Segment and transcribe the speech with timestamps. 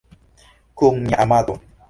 [0.77, 1.59] Kun mia amato.